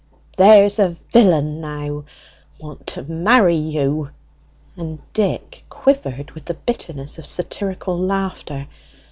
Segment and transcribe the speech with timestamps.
[0.39, 2.05] '""There's a villain now!
[2.59, 4.09] Want to marry you!"
[4.75, 8.67] And Dick quivered with the bitterness of satirical laughter.